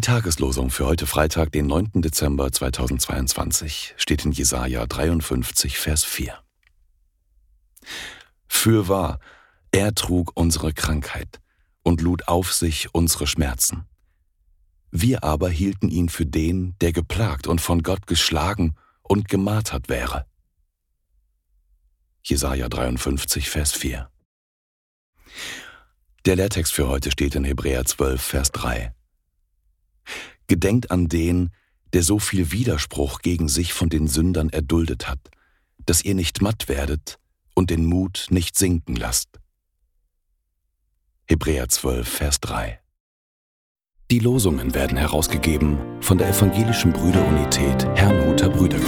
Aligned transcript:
Tageslosung 0.00 0.70
für 0.70 0.84
heute 0.84 1.06
Freitag, 1.06 1.52
den 1.52 1.68
9. 1.68 2.02
Dezember 2.02 2.50
2022, 2.50 3.94
steht 3.96 4.24
in 4.24 4.32
Jesaja 4.32 4.84
53, 4.84 5.78
Vers 5.78 6.02
4. 6.02 6.36
Fürwahr, 8.48 9.20
er 9.70 9.94
trug 9.94 10.32
unsere 10.34 10.72
Krankheit 10.72 11.40
und 11.84 12.00
lud 12.00 12.26
auf 12.26 12.52
sich 12.52 12.92
unsere 12.92 13.28
Schmerzen. 13.28 13.84
Wir 14.90 15.22
aber 15.22 15.50
hielten 15.50 15.88
ihn 15.88 16.08
für 16.08 16.26
den, 16.26 16.74
der 16.80 16.92
geplagt 16.92 17.46
und 17.46 17.60
von 17.60 17.84
Gott 17.84 18.08
geschlagen 18.08 18.74
und 19.02 19.28
gemartert 19.28 19.88
wäre. 19.88 20.26
Jesaja 22.24 22.68
53, 22.68 23.48
Vers 23.50 23.72
4. 23.72 24.10
Der 26.26 26.36
Lehrtext 26.36 26.72
für 26.72 26.88
heute 26.88 27.10
steht 27.10 27.34
in 27.34 27.44
Hebräer 27.44 27.84
12, 27.84 28.22
Vers 28.22 28.52
3. 28.52 28.94
Gedenkt 30.46 30.90
an 30.90 31.08
den, 31.08 31.50
der 31.92 32.02
so 32.02 32.18
viel 32.18 32.50
Widerspruch 32.50 33.20
gegen 33.20 33.48
sich 33.48 33.74
von 33.74 33.90
den 33.90 34.08
Sündern 34.08 34.48
erduldet 34.48 35.06
hat, 35.06 35.18
dass 35.84 36.02
ihr 36.02 36.14
nicht 36.14 36.40
matt 36.40 36.66
werdet 36.68 37.18
und 37.54 37.68
den 37.68 37.84
Mut 37.84 38.28
nicht 38.30 38.56
sinken 38.56 38.96
lasst. 38.96 39.38
Hebräer 41.26 41.68
12, 41.68 42.08
Vers 42.08 42.40
3. 42.40 42.80
Die 44.10 44.18
Losungen 44.18 44.74
werden 44.74 44.96
herausgegeben 44.96 45.78
von 46.00 46.16
der 46.16 46.30
Evangelischen 46.30 46.94
Brüderunität 46.94 47.84
Herrnhuter 47.96 48.48
Brüdergemeinde. 48.48 48.83